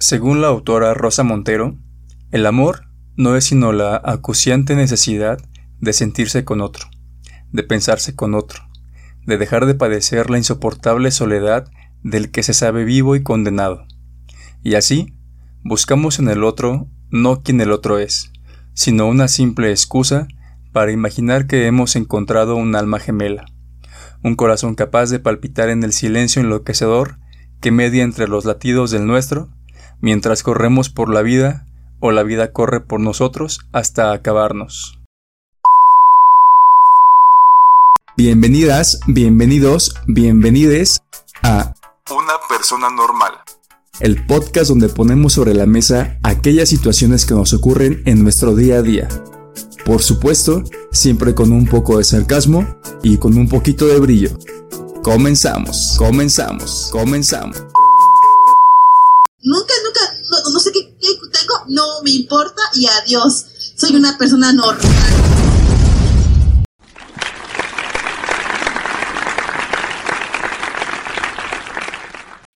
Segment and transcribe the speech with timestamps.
[0.00, 1.76] Según la autora Rosa Montero,
[2.30, 2.84] el amor
[3.16, 5.38] no es sino la acuciante necesidad
[5.80, 6.86] de sentirse con otro,
[7.50, 8.62] de pensarse con otro,
[9.26, 11.68] de dejar de padecer la insoportable soledad
[12.04, 13.86] del que se sabe vivo y condenado.
[14.62, 15.14] Y así,
[15.64, 18.30] buscamos en el otro no quien el otro es,
[18.74, 20.28] sino una simple excusa
[20.70, 23.46] para imaginar que hemos encontrado un alma gemela,
[24.22, 27.18] un corazón capaz de palpitar en el silencio enloquecedor
[27.60, 29.48] que media entre los latidos del nuestro
[30.00, 31.66] mientras corremos por la vida
[32.00, 34.98] o la vida corre por nosotros hasta acabarnos.
[38.16, 41.02] Bienvenidas, bienvenidos, bienvenides
[41.42, 41.74] a
[42.10, 43.32] Una persona normal.
[44.00, 48.76] El podcast donde ponemos sobre la mesa aquellas situaciones que nos ocurren en nuestro día
[48.76, 49.08] a día.
[49.84, 52.66] Por supuesto, siempre con un poco de sarcasmo
[53.02, 54.30] y con un poquito de brillo.
[55.02, 57.64] Comenzamos, comenzamos, comenzamos.
[59.40, 60.00] Nunca, nunca,
[60.52, 63.46] no, sé qué, qué tengo, no me importa y adiós.
[63.76, 64.82] Soy una persona normal.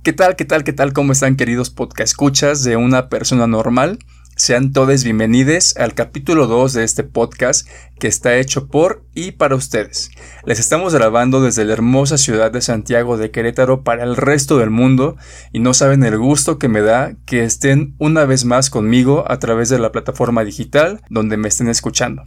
[0.03, 0.91] ¿Qué tal, qué tal, qué tal?
[0.93, 3.99] ¿Cómo están queridos podcast escuchas de una persona normal?
[4.43, 7.67] Sean todos bienvenidos al capítulo 2 de este podcast
[7.99, 10.09] que está hecho por y para ustedes.
[10.45, 14.71] Les estamos grabando desde la hermosa ciudad de Santiago de Querétaro para el resto del
[14.71, 15.15] mundo
[15.53, 19.37] y no saben el gusto que me da que estén una vez más conmigo a
[19.37, 22.23] través de la plataforma digital donde me estén escuchando.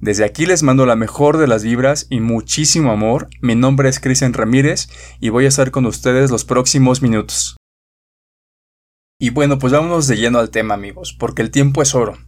[0.00, 3.28] Desde aquí les mando la mejor de las vibras y muchísimo amor.
[3.42, 4.88] Mi nombre es Cristian Ramírez
[5.20, 7.56] y voy a estar con ustedes los próximos minutos.
[9.22, 12.18] Y bueno, pues vámonos de lleno al tema amigos, porque el tiempo es oro.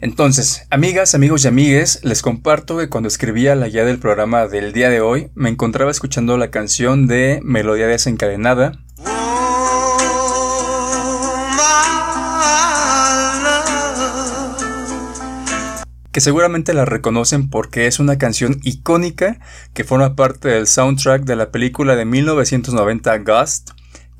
[0.00, 4.72] Entonces, amigas, amigos y amigues, les comparto que cuando escribía la guía del programa del
[4.72, 8.70] día de hoy, me encontraba escuchando la canción de Melodía desencadenada,
[16.12, 19.40] que seguramente la reconocen porque es una canción icónica
[19.74, 23.70] que forma parte del soundtrack de la película de 1990 Ghost,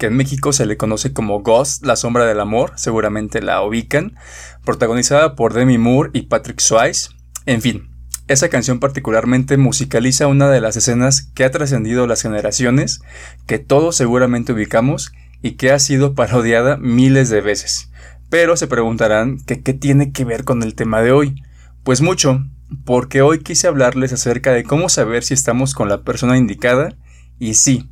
[0.03, 4.17] que en México se le conoce como Ghost, la sombra del amor, seguramente la ubican,
[4.65, 7.11] protagonizada por Demi Moore y Patrick Swayze.
[7.47, 7.89] En fin,
[8.27, 13.01] esa canción particularmente musicaliza una de las escenas que ha trascendido las generaciones,
[13.47, 17.89] que todos seguramente ubicamos y que ha sido parodiada miles de veces.
[18.29, 21.41] Pero se preguntarán que qué tiene que ver con el tema de hoy.
[21.85, 22.45] Pues mucho,
[22.85, 26.97] porque hoy quise hablarles acerca de cómo saber si estamos con la persona indicada
[27.39, 27.89] y sí,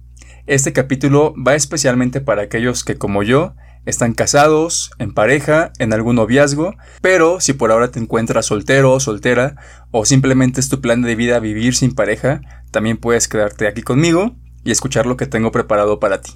[0.50, 3.54] este capítulo va especialmente para aquellos que como yo
[3.86, 8.98] están casados, en pareja, en algún noviazgo, pero si por ahora te encuentras soltero o
[8.98, 9.54] soltera
[9.92, 12.40] o simplemente es tu plan de vida vivir sin pareja,
[12.72, 14.34] también puedes quedarte aquí conmigo
[14.64, 16.32] y escuchar lo que tengo preparado para ti.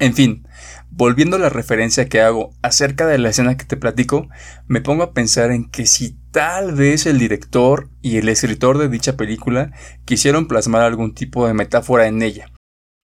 [0.00, 0.48] En fin,
[0.90, 4.28] volviendo a la referencia que hago acerca de la escena que te platico,
[4.66, 8.88] me pongo a pensar en que si tal vez el director y el escritor de
[8.88, 9.70] dicha película
[10.04, 12.50] quisieron plasmar algún tipo de metáfora en ella.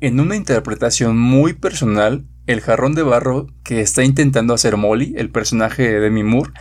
[0.02, 5.30] En una interpretación muy personal, el jarrón de barro que está intentando hacer Molly, el
[5.30, 6.52] personaje de Demi Moore,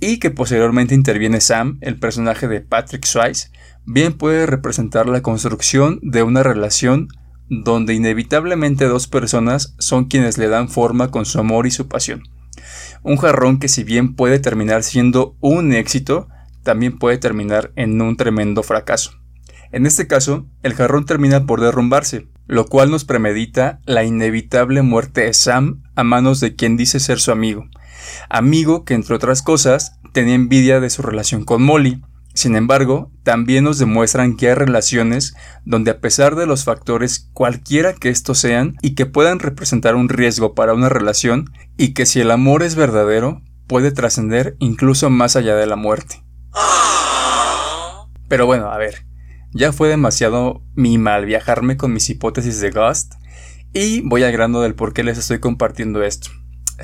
[0.00, 3.52] y que posteriormente interviene Sam, el personaje de Patrick Swayze,
[3.86, 7.06] bien puede representar la construcción de una relación
[7.48, 12.24] donde inevitablemente dos personas son quienes le dan forma con su amor y su pasión.
[13.04, 16.26] Un jarrón que si bien puede terminar siendo un éxito,
[16.64, 19.12] también puede terminar en un tremendo fracaso.
[19.70, 25.20] En este caso, el jarrón termina por derrumbarse, lo cual nos premedita la inevitable muerte
[25.20, 27.68] de Sam a manos de quien dice ser su amigo.
[28.28, 32.02] Amigo que, entre otras cosas, tenía envidia de su relación con Molly,
[32.34, 35.34] sin embargo, también nos demuestran que hay relaciones
[35.64, 40.08] donde a pesar de los factores cualquiera que estos sean y que puedan representar un
[40.08, 45.36] riesgo para una relación y que si el amor es verdadero puede trascender incluso más
[45.36, 46.24] allá de la muerte.
[48.28, 49.06] Pero bueno, a ver,
[49.52, 53.14] ya fue demasiado mi mal viajarme con mis hipótesis de Ghost
[53.72, 56.30] y voy al grano del por qué les estoy compartiendo esto.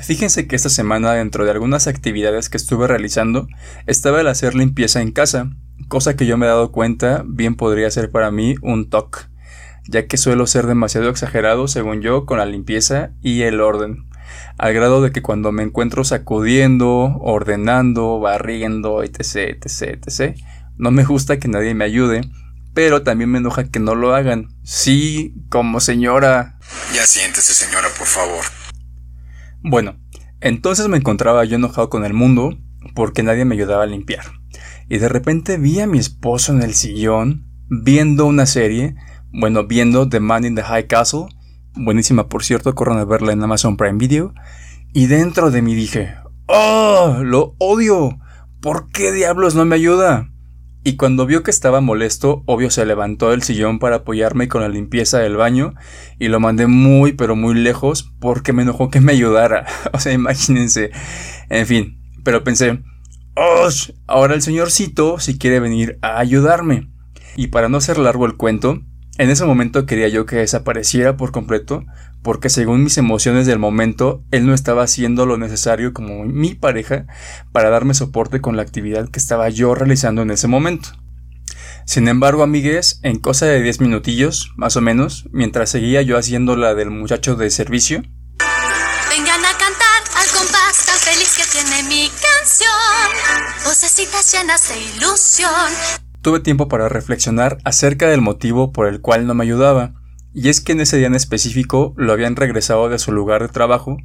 [0.01, 3.47] Fíjense que esta semana dentro de algunas actividades que estuve realizando
[3.87, 5.49] estaba el hacer limpieza en casa,
[5.87, 9.21] cosa que yo me he dado cuenta bien podría ser para mí un toque,
[9.87, 14.07] ya que suelo ser demasiado exagerado según yo con la limpieza y el orden,
[14.57, 20.37] al grado de que cuando me encuentro sacudiendo, ordenando, barriendo, etc, etc, etc,
[20.77, 22.21] no me gusta que nadie me ayude,
[22.77, 24.49] pero también me enoja que no lo hagan.
[24.61, 26.59] Sí, como señora.
[26.93, 28.45] Ya siéntese, señora, por favor.
[29.63, 29.97] Bueno,
[30.41, 32.55] entonces me encontraba yo enojado con el mundo
[32.93, 34.25] porque nadie me ayudaba a limpiar.
[34.87, 38.93] Y de repente vi a mi esposo en el sillón viendo una serie,
[39.33, 41.29] bueno, viendo The Man in the High Castle,
[41.73, 44.35] buenísima por cierto, corran a verla en Amazon Prime Video,
[44.93, 46.13] Y dentro de mí dije,
[46.45, 47.21] ¡Oh!
[47.23, 48.19] ¡Lo odio!
[48.61, 50.29] ¿Por qué diablos no me ayuda?
[50.87, 54.69] Y cuando vio que estaba molesto, obvio se levantó del sillón para apoyarme con la
[54.69, 55.73] limpieza del baño
[56.17, 59.65] y lo mandé muy pero muy lejos porque me enojó que me ayudara.
[59.91, 60.91] o sea, imagínense.
[61.49, 62.79] En fin, pero pensé,
[63.35, 63.67] ¡Oh!
[64.07, 66.89] Ahora el señorcito si quiere venir a ayudarme.
[67.35, 68.79] Y para no hacer largo el cuento,
[69.17, 71.83] en ese momento quería yo que desapareciera por completo,
[72.21, 77.05] porque según mis emociones del momento, él no estaba haciendo lo necesario como mi pareja
[77.51, 80.89] para darme soporte con la actividad que estaba yo realizando en ese momento.
[81.85, 86.57] Sin embargo, amigues, en cosa de 10 minutillos, más o menos, mientras seguía yo haciendo
[86.57, 88.03] la del muchacho de servicio,
[89.09, 92.69] Vengan a cantar al compás tan feliz que tiene mi canción.
[93.63, 95.71] Vocecitas llenas de ilusión.
[96.21, 99.93] tuve tiempo para reflexionar acerca del motivo por el cual no me ayudaba,
[100.37, 103.47] y es que en ese día en específico lo habían regresado de su lugar de
[103.47, 103.97] trabajo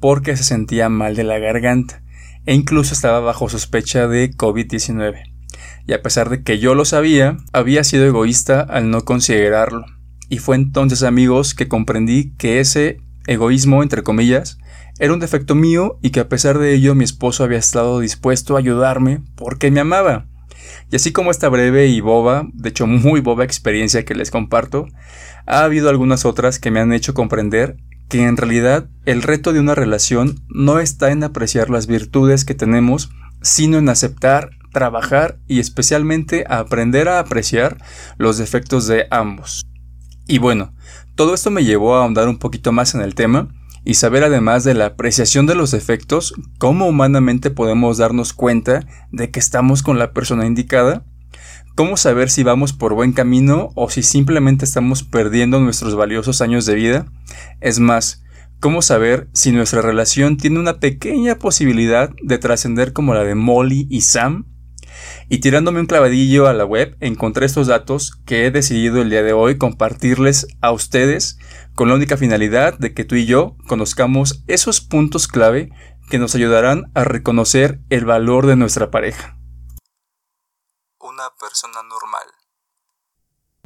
[0.00, 2.02] porque se sentía mal de la garganta
[2.44, 5.22] e incluso estaba bajo sospecha de COVID-19.
[5.86, 9.86] Y a pesar de que yo lo sabía, había sido egoísta al no considerarlo.
[10.28, 14.58] Y fue entonces, amigos, que comprendí que ese egoísmo, entre comillas,
[14.98, 18.56] era un defecto mío y que a pesar de ello mi esposo había estado dispuesto
[18.56, 20.26] a ayudarme porque me amaba.
[20.90, 24.86] Y así como esta breve y boba, de hecho muy boba experiencia que les comparto,
[25.46, 27.76] ha habido algunas otras que me han hecho comprender
[28.08, 32.54] que en realidad el reto de una relación no está en apreciar las virtudes que
[32.54, 33.10] tenemos,
[33.42, 37.76] sino en aceptar, trabajar y especialmente aprender a apreciar
[38.16, 39.62] los defectos de ambos.
[40.26, 40.74] Y bueno,
[41.14, 43.48] todo esto me llevó a ahondar un poquito más en el tema
[43.88, 49.30] y saber además de la apreciación de los defectos, cómo humanamente podemos darnos cuenta de
[49.30, 51.04] que estamos con la persona indicada
[51.78, 56.66] ¿Cómo saber si vamos por buen camino o si simplemente estamos perdiendo nuestros valiosos años
[56.66, 57.06] de vida?
[57.60, 58.24] Es más,
[58.58, 63.86] ¿cómo saber si nuestra relación tiene una pequeña posibilidad de trascender como la de Molly
[63.88, 64.57] y Sam?
[65.28, 69.22] Y tirándome un clavadillo a la web, encontré estos datos que he decidido el día
[69.22, 71.38] de hoy compartirles a ustedes
[71.74, 75.70] con la única finalidad de que tú y yo conozcamos esos puntos clave
[76.10, 79.38] que nos ayudarán a reconocer el valor de nuestra pareja
[81.18, 82.37] una persona normal.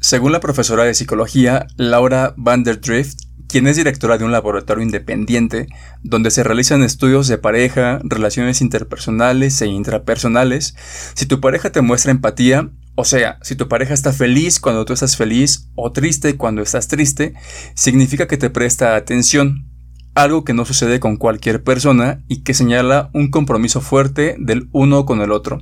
[0.03, 5.67] Según la profesora de psicología Laura Vanderdrift, quien es directora de un laboratorio independiente
[6.01, 10.75] donde se realizan estudios de pareja, relaciones interpersonales e intrapersonales,
[11.13, 14.91] si tu pareja te muestra empatía, o sea, si tu pareja está feliz cuando tú
[14.91, 17.33] estás feliz o triste cuando estás triste,
[17.73, 19.72] significa que te presta atención,
[20.15, 25.05] algo que no sucede con cualquier persona y que señala un compromiso fuerte del uno
[25.05, 25.59] con el otro.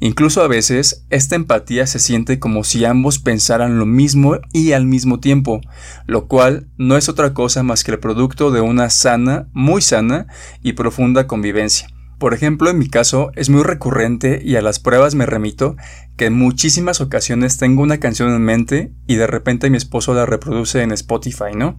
[0.00, 4.86] Incluso a veces esta empatía se siente como si ambos pensaran lo mismo y al
[4.86, 5.60] mismo tiempo,
[6.06, 10.26] lo cual no es otra cosa más que el producto de una sana, muy sana
[10.62, 11.88] y profunda convivencia.
[12.18, 15.76] Por ejemplo, en mi caso es muy recurrente y a las pruebas me remito
[16.18, 20.26] que en muchísimas ocasiones tengo una canción en mente y de repente mi esposo la
[20.26, 21.78] reproduce en Spotify, ¿no?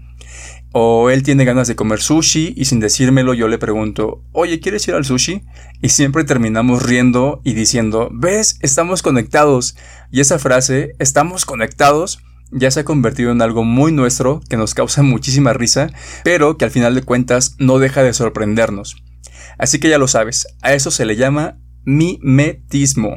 [0.74, 4.88] O él tiene ganas de comer sushi y sin decírmelo yo le pregunto, oye, ¿quieres
[4.88, 5.44] ir al sushi?
[5.82, 9.76] Y siempre terminamos riendo y diciendo, ves, estamos conectados.
[10.12, 12.20] Y esa frase, estamos conectados,
[12.52, 15.90] ya se ha convertido en algo muy nuestro que nos causa muchísima risa,
[16.24, 18.96] pero que al final de cuentas no deja de sorprendernos.
[19.58, 23.10] Así que ya lo sabes, a eso se le llama mimetismo.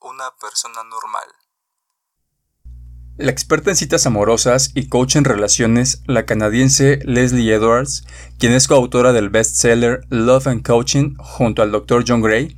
[0.00, 1.41] Una persona normal.
[3.18, 8.06] La experta en citas amorosas y coach en relaciones, la canadiense Leslie Edwards,
[8.38, 12.04] quien es coautora del bestseller Love and Coaching junto al Dr.
[12.08, 12.56] John Gray,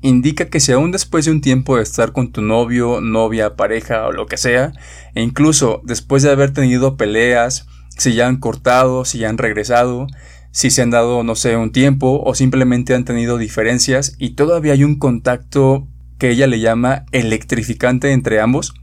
[0.00, 4.08] indica que si aún después de un tiempo de estar con tu novio, novia, pareja
[4.08, 4.72] o lo que sea,
[5.14, 7.66] e incluso después de haber tenido peleas,
[7.96, 10.08] si ya han cortado, si ya han regresado,
[10.50, 14.72] si se han dado, no sé, un tiempo o simplemente han tenido diferencias y todavía
[14.72, 15.86] hay un contacto
[16.18, 18.74] que ella le llama electrificante entre ambos,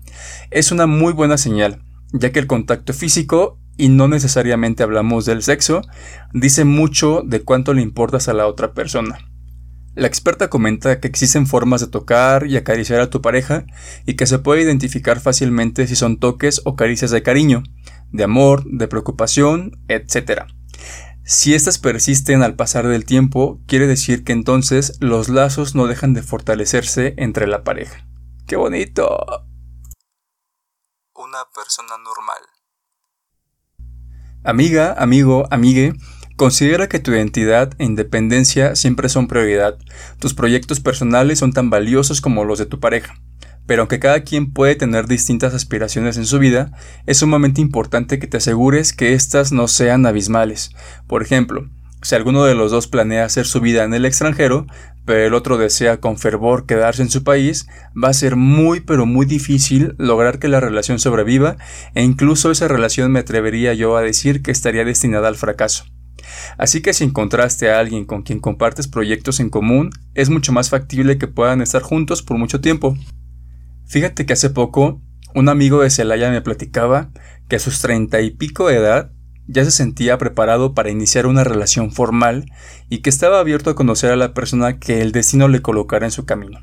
[0.51, 5.41] es una muy buena señal, ya que el contacto físico, y no necesariamente hablamos del
[5.41, 5.81] sexo,
[6.33, 9.19] dice mucho de cuánto le importas a la otra persona.
[9.95, 13.65] La experta comenta que existen formas de tocar y acariciar a tu pareja
[14.05, 17.63] y que se puede identificar fácilmente si son toques o caricias de cariño,
[18.11, 20.43] de amor, de preocupación, etc.
[21.23, 26.13] Si estas persisten al pasar del tiempo, quiere decir que entonces los lazos no dejan
[26.13, 28.07] de fortalecerse entre la pareja.
[28.47, 29.48] ¡Qué bonito!
[31.19, 32.41] Una persona normal.
[34.45, 35.93] Amiga, amigo, amigue,
[36.37, 39.77] considera que tu identidad e independencia siempre son prioridad.
[40.19, 43.15] Tus proyectos personales son tan valiosos como los de tu pareja.
[43.67, 46.71] Pero aunque cada quien puede tener distintas aspiraciones en su vida,
[47.05, 50.71] es sumamente importante que te asegures que éstas no sean abismales.
[51.05, 51.69] Por ejemplo,
[52.01, 54.67] Si alguno de los dos planea hacer su vida en el extranjero,
[55.05, 57.67] pero el otro desea con fervor quedarse en su país,
[58.01, 61.57] va a ser muy pero muy difícil lograr que la relación sobreviva
[61.95, 65.85] e incluso esa relación me atrevería yo a decir que estaría destinada al fracaso.
[66.57, 70.69] Así que si encontraste a alguien con quien compartes proyectos en común, es mucho más
[70.69, 72.95] factible que puedan estar juntos por mucho tiempo.
[73.87, 75.01] Fíjate que hace poco
[75.33, 77.09] un amigo de Celaya me platicaba
[77.47, 79.11] que a sus treinta y pico de edad
[79.49, 82.45] ya se sentía preparado para iniciar una relación formal
[82.87, 86.11] y que estaba abierto a conocer a la persona que el destino le colocara en
[86.11, 86.59] su camino.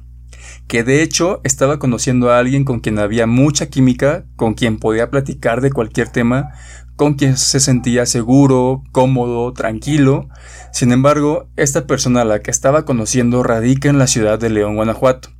[0.68, 5.10] Que de hecho estaba conociendo a alguien con quien había mucha química, con quien podía
[5.10, 6.52] platicar de cualquier tema,
[6.94, 10.28] con quien se sentía seguro, cómodo, tranquilo.
[10.72, 14.76] Sin embargo, esta persona a la que estaba conociendo radica en la ciudad de León,
[14.76, 15.30] Guanajuato.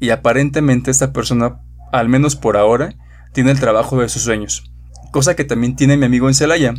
[0.00, 1.60] Y aparentemente esta persona,
[1.92, 2.96] al menos por ahora,
[3.32, 4.69] tiene el trabajo de sus sueños
[5.10, 6.74] cosa que también tiene mi amigo en Celaya.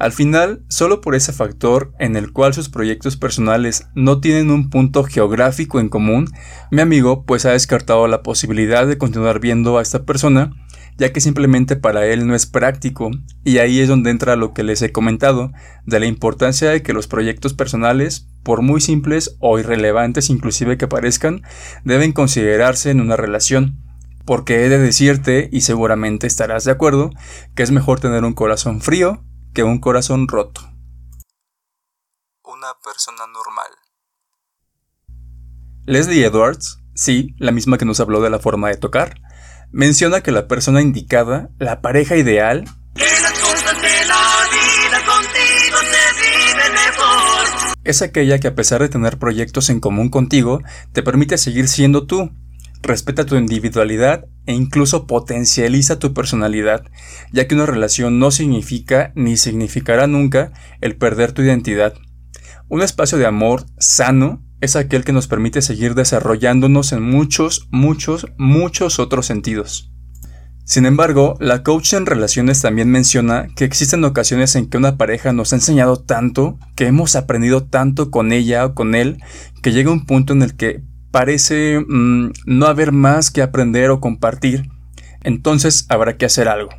[0.00, 4.70] Al final, solo por ese factor en el cual sus proyectos personales no tienen un
[4.70, 6.30] punto geográfico en común,
[6.70, 10.52] mi amigo pues ha descartado la posibilidad de continuar viendo a esta persona,
[10.96, 13.10] ya que simplemente para él no es práctico,
[13.44, 15.52] y ahí es donde entra lo que les he comentado,
[15.84, 20.88] de la importancia de que los proyectos personales, por muy simples o irrelevantes inclusive que
[20.88, 21.42] parezcan,
[21.84, 23.89] deben considerarse en una relación,
[24.24, 27.10] porque he de decirte, y seguramente estarás de acuerdo,
[27.54, 29.24] que es mejor tener un corazón frío
[29.54, 30.60] que un corazón roto.
[32.44, 33.70] Una persona normal.
[35.86, 39.20] Leslie Edwards, sí, la misma que nos habló de la forma de tocar,
[39.72, 42.64] menciona que la persona indicada, la pareja ideal,
[47.82, 50.60] es aquella que a pesar de tener proyectos en común contigo,
[50.92, 52.30] te permite seguir siendo tú,
[52.82, 56.84] respeta tu individualidad e incluso potencializa tu personalidad,
[57.32, 61.94] ya que una relación no significa ni significará nunca el perder tu identidad.
[62.68, 68.26] Un espacio de amor sano es aquel que nos permite seguir desarrollándonos en muchos, muchos,
[68.36, 69.90] muchos otros sentidos.
[70.64, 75.32] Sin embargo, la coach en relaciones también menciona que existen ocasiones en que una pareja
[75.32, 79.20] nos ha enseñado tanto, que hemos aprendido tanto con ella o con él,
[79.62, 84.00] que llega un punto en el que parece mm, no haber más que aprender o
[84.00, 84.70] compartir,
[85.22, 86.70] entonces habrá que hacer algo,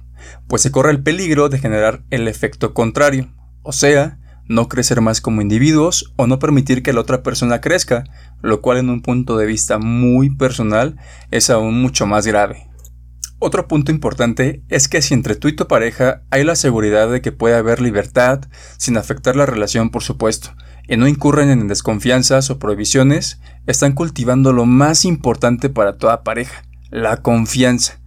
[0.47, 3.29] pues se corre el peligro de generar el efecto contrario,
[3.63, 8.03] o sea, no crecer más como individuos o no permitir que la otra persona crezca,
[8.41, 10.97] lo cual en un punto de vista muy personal
[11.31, 12.67] es aún mucho más grave.
[13.39, 17.21] Otro punto importante es que si entre tú y tu pareja hay la seguridad de
[17.21, 18.41] que puede haber libertad,
[18.77, 20.51] sin afectar la relación por supuesto,
[20.87, 26.63] y no incurren en desconfianzas o prohibiciones, están cultivando lo más importante para toda pareja,
[26.89, 27.99] la confianza.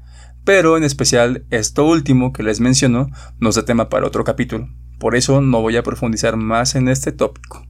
[0.45, 5.17] Pero en especial esto último que les menciono nos da tema para otro capítulo, por
[5.17, 7.67] eso no voy a profundizar más en este tópico.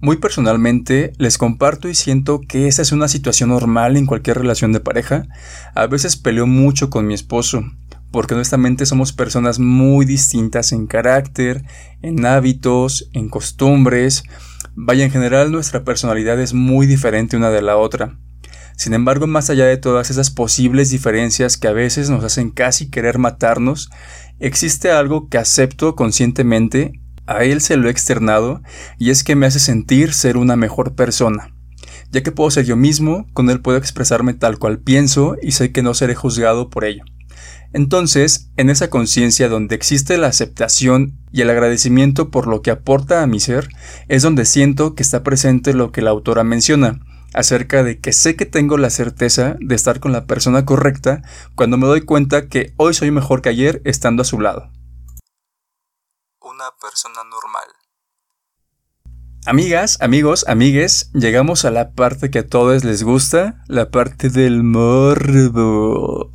[0.00, 4.70] Muy personalmente les comparto y siento que esa es una situación normal en cualquier relación
[4.70, 5.26] de pareja.
[5.74, 7.64] A veces peleo mucho con mi esposo,
[8.14, 11.64] porque honestamente somos personas muy distintas en carácter,
[12.00, 14.22] en hábitos, en costumbres.
[14.76, 18.16] Vaya, en general nuestra personalidad es muy diferente una de la otra.
[18.76, 22.88] Sin embargo, más allá de todas esas posibles diferencias que a veces nos hacen casi
[22.88, 23.90] querer matarnos,
[24.38, 26.92] existe algo que acepto conscientemente,
[27.26, 28.62] a él se lo he externado,
[28.96, 31.52] y es que me hace sentir ser una mejor persona.
[32.12, 35.72] Ya que puedo ser yo mismo, con él puedo expresarme tal cual pienso y sé
[35.72, 37.02] que no seré juzgado por ello.
[37.72, 43.22] Entonces, en esa conciencia donde existe la aceptación y el agradecimiento por lo que aporta
[43.22, 43.68] a mi ser,
[44.08, 47.00] es donde siento que está presente lo que la autora menciona,
[47.34, 51.22] acerca de que sé que tengo la certeza de estar con la persona correcta
[51.56, 54.70] cuando me doy cuenta que hoy soy mejor que ayer estando a su lado.
[56.40, 57.66] Una persona normal.
[59.46, 64.62] Amigas, amigos, amigues, llegamos a la parte que a todos les gusta, la parte del
[64.62, 66.30] morbo.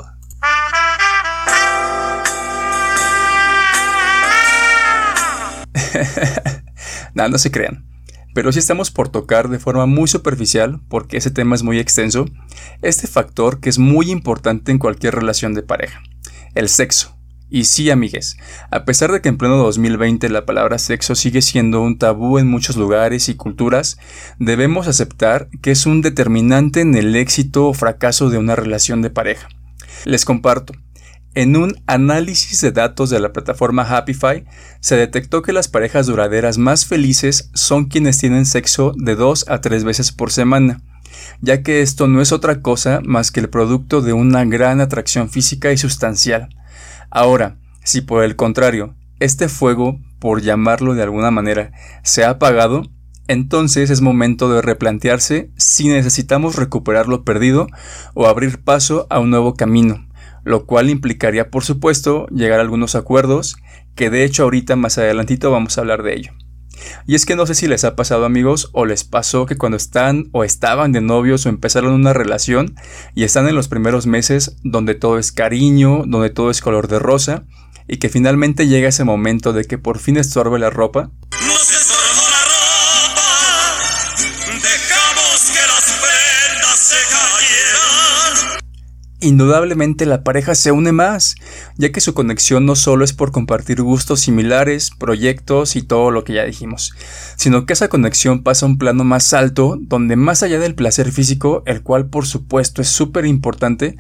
[7.13, 7.86] Nada, no se crean.
[8.34, 12.25] Pero si estamos por tocar de forma muy superficial, porque ese tema es muy extenso,
[12.82, 16.01] este factor que es muy importante en cualquier relación de pareja,
[16.56, 17.15] el sexo.
[17.51, 18.38] Y sí, amigues,
[18.70, 22.48] a pesar de que en pleno 2020 la palabra sexo sigue siendo un tabú en
[22.48, 23.98] muchos lugares y culturas,
[24.38, 29.10] debemos aceptar que es un determinante en el éxito o fracaso de una relación de
[29.10, 29.50] pareja.
[30.06, 30.74] Les comparto,
[31.36, 34.45] en un análisis de datos de la plataforma Happify,
[34.79, 39.62] se detectó que las parejas duraderas más felices son quienes tienen sexo de dos a
[39.62, 40.81] tres veces por semana,
[41.41, 45.29] ya que esto no es otra cosa más que el producto de una gran atracción
[45.29, 46.50] física y sustancial.
[47.09, 51.71] Ahora, si por el contrario, este fuego por llamarlo de alguna manera,
[52.03, 52.83] se ha apagado,
[53.27, 57.67] entonces es momento de replantearse si necesitamos recuperar lo perdido
[58.13, 60.07] o abrir paso a un nuevo camino,
[60.50, 63.58] lo cual implicaría por supuesto llegar a algunos acuerdos,
[63.94, 66.32] que de hecho ahorita más adelantito vamos a hablar de ello.
[67.06, 69.77] Y es que no sé si les ha pasado amigos o les pasó que cuando
[69.77, 72.74] están o estaban de novios o empezaron una relación
[73.13, 76.98] y están en los primeros meses donde todo es cariño, donde todo es color de
[76.98, 77.46] rosa
[77.88, 81.12] y que finalmente llega ese momento de que por fin estorbe la ropa
[89.22, 91.36] indudablemente la pareja se une más,
[91.78, 96.24] ya que su conexión no solo es por compartir gustos similares, proyectos y todo lo
[96.24, 96.94] que ya dijimos,
[97.36, 101.12] sino que esa conexión pasa a un plano más alto, donde más allá del placer
[101.12, 103.98] físico, el cual por supuesto es súper importante,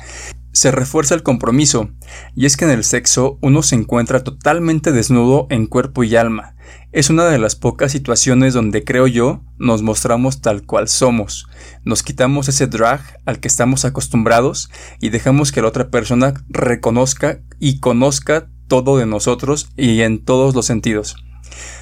[0.51, 1.89] se refuerza el compromiso,
[2.35, 6.55] y es que en el sexo uno se encuentra totalmente desnudo en cuerpo y alma.
[6.91, 11.47] Es una de las pocas situaciones donde creo yo nos mostramos tal cual somos.
[11.83, 17.41] Nos quitamos ese drag al que estamos acostumbrados y dejamos que la otra persona reconozca
[17.59, 21.15] y conozca todo de nosotros y en todos los sentidos.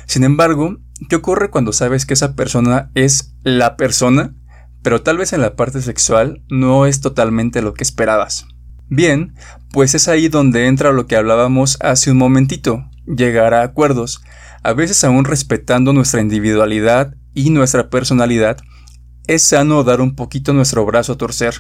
[0.06, 0.78] Sin embargo,
[1.10, 4.36] ¿qué ocurre cuando sabes que esa persona es la persona,
[4.84, 8.48] pero tal vez en la parte sexual no es totalmente lo que esperabas?
[8.90, 9.34] Bien,
[9.72, 14.22] pues es ahí donde entra lo que hablábamos hace un momentito, llegar a acuerdos,
[14.64, 18.58] a veces aún respetando nuestra individualidad y nuestra personalidad,
[19.28, 21.56] es sano dar un poquito nuestro brazo a torcer.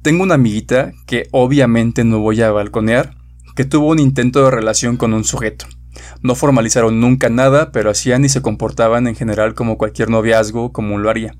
[0.00, 3.14] Tengo una amiguita, que obviamente no voy a balconear,
[3.54, 5.66] que tuvo un intento de relación con un sujeto.
[6.22, 10.98] No formalizaron nunca nada, pero hacían y se comportaban en general como cualquier noviazgo como
[10.98, 11.34] lo haría.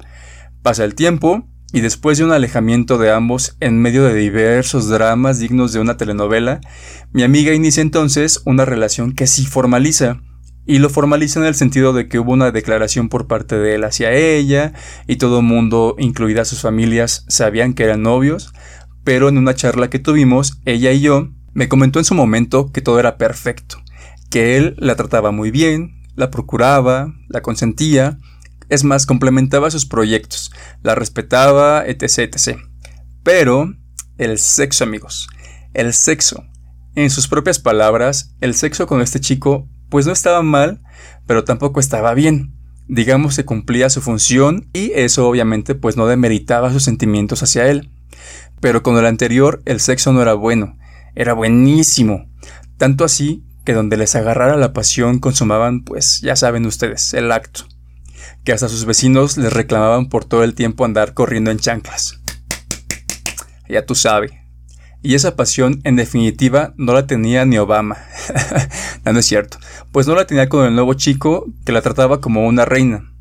[0.62, 5.38] Pasa el tiempo, y después de un alejamiento de ambos en medio de diversos dramas
[5.38, 6.60] dignos de una telenovela,
[7.12, 10.20] mi amiga inicia entonces una relación que sí formaliza,
[10.66, 13.84] y lo formaliza en el sentido de que hubo una declaración por parte de él
[13.84, 14.72] hacia ella,
[15.06, 18.52] y todo el mundo, incluidas sus familias, sabían que eran novios,
[19.04, 22.82] pero en una charla que tuvimos, ella y yo, me comentó en su momento que
[22.82, 23.82] todo era perfecto,
[24.30, 28.18] que él la trataba muy bien, la procuraba, la consentía,
[28.68, 30.52] es más, complementaba sus proyectos,
[30.82, 32.58] la respetaba, etc.
[33.22, 33.74] Pero
[34.18, 35.28] el sexo, amigos,
[35.74, 36.44] el sexo.
[36.94, 40.82] En sus propias palabras, el sexo con este chico pues no estaba mal,
[41.26, 42.54] pero tampoco estaba bien.
[42.88, 47.90] Digamos que cumplía su función y eso obviamente pues no demeritaba sus sentimientos hacia él.
[48.60, 50.76] Pero con el anterior el sexo no era bueno,
[51.14, 52.28] era buenísimo.
[52.76, 57.66] Tanto así que donde les agarrara la pasión consumaban pues ya saben ustedes, el acto
[58.44, 62.20] que hasta sus vecinos les reclamaban por todo el tiempo andar corriendo en chanclas.
[63.68, 64.32] Ya tú sabes.
[65.00, 67.98] Y esa pasión, en definitiva, no la tenía ni Obama.
[69.04, 69.58] no, es cierto.
[69.92, 73.12] Pues no la tenía con el nuevo chico que la trataba como una reina.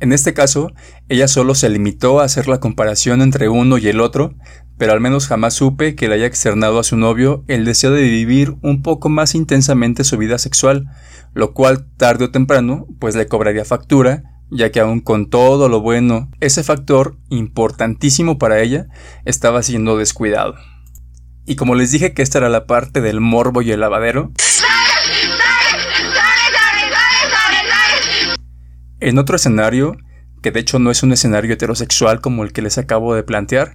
[0.00, 0.72] En este caso,
[1.08, 4.34] ella solo se limitó a hacer la comparación entre uno y el otro,
[4.76, 8.02] pero al menos jamás supe que le haya externado a su novio el deseo de
[8.02, 10.90] vivir un poco más intensamente su vida sexual,
[11.32, 15.80] lo cual tarde o temprano pues le cobraría factura ya que aún con todo lo
[15.80, 18.86] bueno, ese factor importantísimo para ella
[19.24, 20.54] estaba siendo descuidado.
[21.46, 24.32] Y como les dije que esta era la parte del morbo y el lavadero,
[29.00, 29.96] en otro escenario,
[30.42, 33.74] que de hecho no es un escenario heterosexual como el que les acabo de plantear,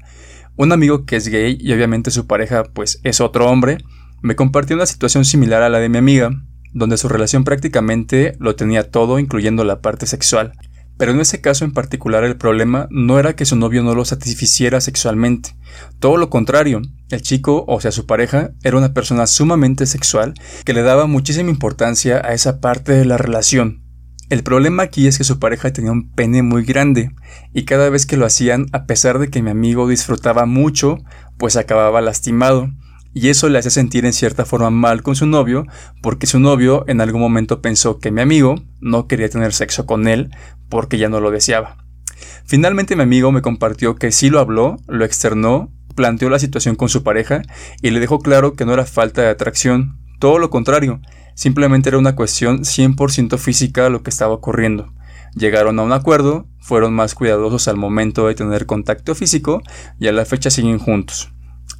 [0.56, 3.78] un amigo que es gay y obviamente su pareja pues es otro hombre,
[4.22, 6.32] me compartió una situación similar a la de mi amiga,
[6.74, 10.54] donde su relación prácticamente lo tenía todo, incluyendo la parte sexual.
[10.98, 14.04] Pero en ese caso en particular el problema no era que su novio no lo
[14.04, 15.56] satisficiera sexualmente.
[16.00, 20.34] Todo lo contrario, el chico, o sea su pareja, era una persona sumamente sexual
[20.66, 23.82] que le daba muchísima importancia a esa parte de la relación.
[24.30, 27.12] El problema aquí es que su pareja tenía un pene muy grande
[27.54, 30.98] y cada vez que lo hacían, a pesar de que mi amigo disfrutaba mucho,
[31.38, 32.70] pues acababa lastimado
[33.14, 35.66] y eso le hace sentir en cierta forma mal con su novio,
[36.02, 40.08] porque su novio en algún momento pensó que mi amigo no quería tener sexo con
[40.08, 40.30] él
[40.70, 41.78] porque ya no lo deseaba.
[42.46, 46.90] Finalmente mi amigo me compartió que sí lo habló, lo externó, planteó la situación con
[46.90, 47.42] su pareja
[47.82, 51.00] y le dejó claro que no era falta de atracción, todo lo contrario,
[51.34, 54.94] simplemente era una cuestión 100% física lo que estaba ocurriendo.
[55.36, 59.62] Llegaron a un acuerdo, fueron más cuidadosos al momento de tener contacto físico
[60.00, 61.32] y a la fecha siguen juntos.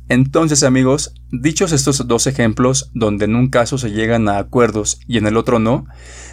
[0.10, 5.20] Entonces amigos, dichos estos dos ejemplos donde en un caso se llegan a acuerdos y
[5.20, 5.86] en el otro no,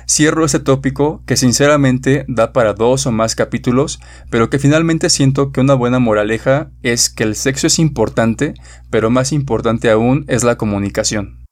[0.09, 5.53] cierro este tópico que sinceramente da para dos o más capítulos, pero que finalmente siento
[5.53, 8.55] que una buena moraleja es que el sexo es importante,
[8.89, 11.45] pero más importante aún es la comunicación.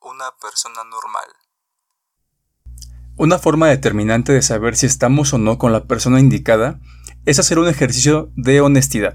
[0.00, 1.26] Una persona normal.
[3.16, 6.78] Una forma determinante de saber si estamos o no con la persona indicada
[7.26, 9.14] es hacer un ejercicio de honestidad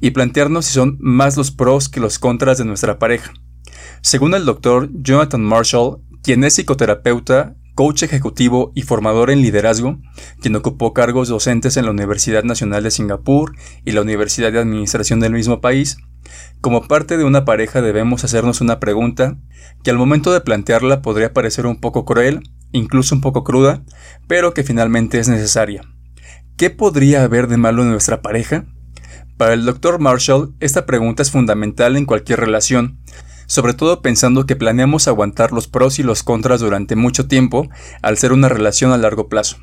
[0.00, 3.32] y plantearnos si son más los pros que los contras de nuestra pareja.
[4.00, 9.98] Según el doctor Jonathan Marshall, quien es psicoterapeuta, coach ejecutivo y formador en liderazgo,
[10.40, 15.20] quien ocupó cargos docentes en la Universidad Nacional de Singapur y la Universidad de Administración
[15.20, 15.96] del mismo país,
[16.60, 19.36] como parte de una pareja debemos hacernos una pregunta
[19.82, 23.82] que al momento de plantearla podría parecer un poco cruel, incluso un poco cruda,
[24.28, 25.82] pero que finalmente es necesaria.
[26.56, 28.66] ¿Qué podría haber de malo en nuestra pareja?
[29.36, 29.98] Para el Dr.
[29.98, 33.00] Marshall, esta pregunta es fundamental en cualquier relación,
[33.46, 37.68] sobre todo pensando que planeamos aguantar los pros y los contras durante mucho tiempo
[38.00, 39.56] al ser una relación a largo plazo.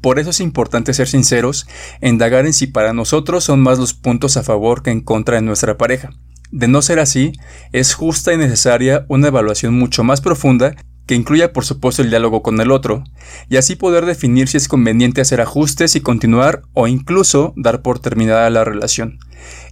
[0.00, 1.68] Por eso es importante ser sinceros
[2.02, 5.42] indagar en si para nosotros son más los puntos a favor que en contra de
[5.42, 6.10] nuestra pareja.
[6.50, 7.32] De no ser así,
[7.72, 10.74] es justa y necesaria una evaluación mucho más profunda
[11.08, 13.02] que incluya por supuesto el diálogo con el otro,
[13.48, 17.98] y así poder definir si es conveniente hacer ajustes y continuar o incluso dar por
[17.98, 19.18] terminada la relación.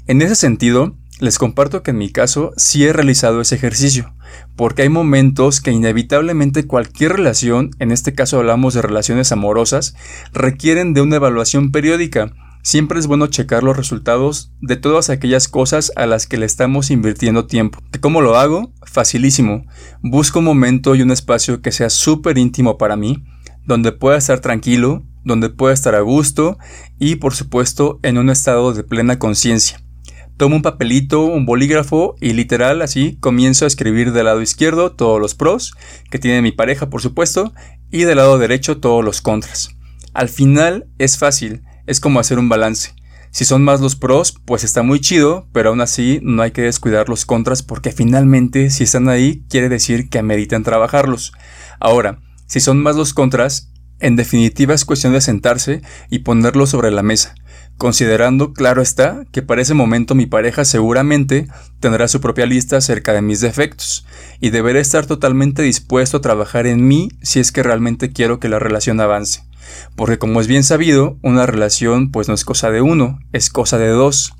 [0.06, 4.14] En ese sentido, les comparto que en mi caso sí he realizado ese ejercicio,
[4.56, 9.94] porque hay momentos que inevitablemente cualquier relación, en este caso hablamos de relaciones amorosas,
[10.32, 12.32] requieren de una evaluación periódica.
[12.66, 16.90] Siempre es bueno checar los resultados de todas aquellas cosas a las que le estamos
[16.90, 17.78] invirtiendo tiempo.
[18.00, 18.72] ¿Cómo lo hago?
[18.82, 19.64] Facilísimo.
[20.02, 23.22] Busco un momento y un espacio que sea súper íntimo para mí,
[23.66, 26.58] donde pueda estar tranquilo, donde pueda estar a gusto
[26.98, 29.80] y por supuesto en un estado de plena conciencia.
[30.36, 35.20] Tomo un papelito, un bolígrafo y literal así comienzo a escribir del lado izquierdo todos
[35.20, 35.72] los pros
[36.10, 37.54] que tiene mi pareja por supuesto
[37.92, 39.70] y del lado derecho todos los contras.
[40.14, 42.94] Al final es fácil, es como hacer un balance.
[43.30, 46.62] Si son más los pros, pues está muy chido, pero aún así no hay que
[46.62, 51.32] descuidar los contras porque finalmente si están ahí quiere decir que ameritan trabajarlos.
[51.78, 56.90] Ahora, si son más los contras, en definitiva es cuestión de sentarse y ponerlo sobre
[56.90, 57.34] la mesa
[57.76, 61.46] considerando, claro está, que para ese momento mi pareja seguramente
[61.80, 64.06] tendrá su propia lista acerca de mis defectos,
[64.40, 68.48] y deberé estar totalmente dispuesto a trabajar en mí si es que realmente quiero que
[68.48, 69.42] la relación avance.
[69.96, 73.78] Porque como es bien sabido, una relación pues no es cosa de uno, es cosa
[73.78, 74.34] de dos.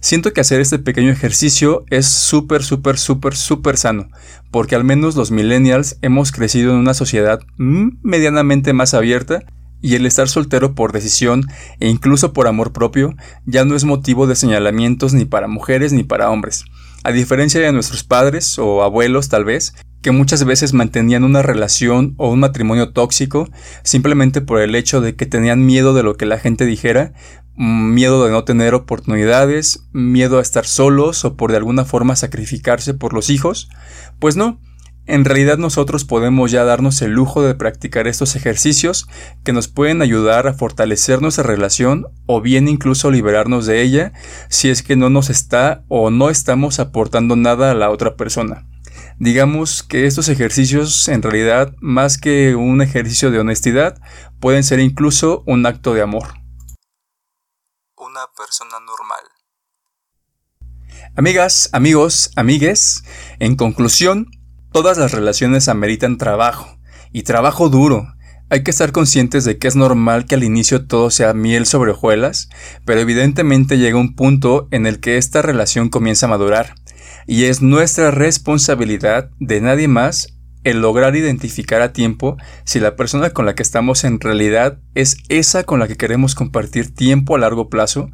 [0.00, 4.10] Siento que hacer este pequeño ejercicio es súper, súper, súper, súper sano,
[4.50, 9.44] porque al menos los millennials hemos crecido en una sociedad medianamente más abierta
[9.80, 11.46] y el estar soltero por decisión
[11.78, 16.04] e incluso por amor propio ya no es motivo de señalamientos ni para mujeres ni
[16.04, 16.64] para hombres.
[17.06, 22.14] A diferencia de nuestros padres o abuelos tal vez, que muchas veces mantenían una relación
[22.16, 23.46] o un matrimonio tóxico
[23.82, 27.12] simplemente por el hecho de que tenían miedo de lo que la gente dijera,
[27.56, 32.16] mm, miedo de no tener oportunidades, miedo a estar solos o por de alguna forma
[32.16, 33.68] sacrificarse por los hijos,
[34.18, 34.58] pues no,
[35.06, 39.06] en realidad nosotros podemos ya darnos el lujo de practicar estos ejercicios
[39.44, 44.12] que nos pueden ayudar a fortalecer nuestra relación o bien incluso liberarnos de ella
[44.48, 48.66] si es que no nos está o no estamos aportando nada a la otra persona.
[49.18, 54.00] Digamos que estos ejercicios en realidad más que un ejercicio de honestidad
[54.40, 56.28] pueden ser incluso un acto de amor.
[57.96, 59.20] Una persona normal.
[61.16, 63.04] Amigas, amigos, amigues,
[63.38, 64.30] en conclusión,
[64.74, 66.80] Todas las relaciones ameritan trabajo,
[67.12, 68.08] y trabajo duro.
[68.50, 71.92] Hay que estar conscientes de que es normal que al inicio todo sea miel sobre
[71.92, 72.48] hojuelas,
[72.84, 76.74] pero evidentemente llega un punto en el que esta relación comienza a madurar,
[77.28, 80.34] y es nuestra responsabilidad de nadie más
[80.64, 85.18] el lograr identificar a tiempo si la persona con la que estamos en realidad es
[85.28, 88.10] esa con la que queremos compartir tiempo a largo plazo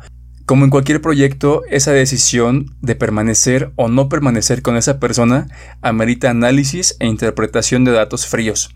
[0.50, 5.46] como en cualquier proyecto, esa decisión de permanecer o no permanecer con esa persona
[5.80, 8.74] amerita análisis e interpretación de datos fríos,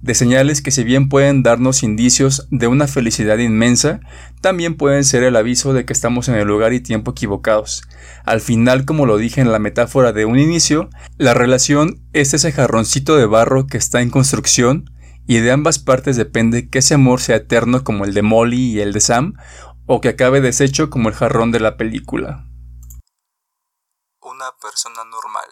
[0.00, 4.00] de señales que si bien pueden darnos indicios de una felicidad inmensa,
[4.40, 7.84] también pueden ser el aviso de que estamos en el lugar y tiempo equivocados.
[8.24, 12.50] Al final, como lo dije en la metáfora de un inicio, la relación es ese
[12.50, 14.90] jarroncito de barro que está en construcción
[15.28, 18.80] y de ambas partes depende que ese amor sea eterno como el de Molly y
[18.80, 19.34] el de Sam
[19.86, 22.46] o que acabe deshecho como el jarrón de la película.
[24.20, 25.48] Una persona normal.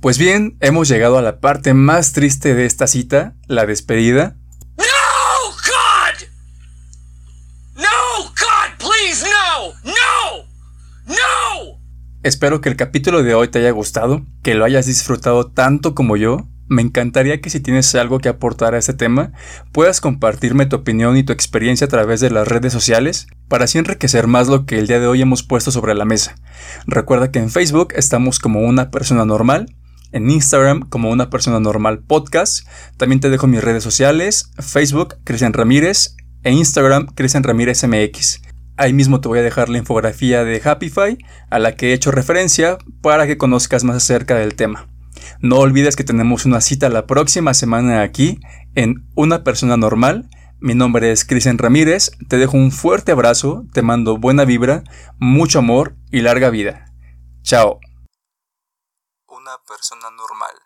[0.00, 4.36] Pues bien, hemos llegado a la parte más triste de esta cita, la despedida.
[4.76, 6.28] ¡No, God!
[7.76, 9.72] ¡No, God, please, no!
[9.84, 10.44] ¡No!
[11.06, 11.80] ¡No!
[12.22, 16.16] Espero que el capítulo de hoy te haya gustado, que lo hayas disfrutado tanto como
[16.16, 19.32] yo me encantaría que si tienes algo que aportar a este tema,
[19.72, 23.78] puedas compartirme tu opinión y tu experiencia a través de las redes sociales para así
[23.78, 26.36] enriquecer más lo que el día de hoy hemos puesto sobre la mesa.
[26.86, 29.74] Recuerda que en Facebook estamos como una persona normal,
[30.12, 32.66] en Instagram como una persona normal podcast.
[32.96, 38.42] También te dejo mis redes sociales, Facebook, Cristian Ramírez, e Instagram, Cristian Ramírez MX.
[38.76, 41.18] Ahí mismo te voy a dejar la infografía de Happify
[41.50, 44.88] a la que he hecho referencia para que conozcas más acerca del tema.
[45.40, 48.40] No olvides que tenemos una cita la próxima semana aquí
[48.74, 50.28] en Una persona normal.
[50.60, 54.82] Mi nombre es Cristian Ramírez, te dejo un fuerte abrazo, te mando buena vibra,
[55.18, 56.86] mucho amor y larga vida.
[57.42, 57.80] Chao.
[59.28, 60.63] Una persona normal.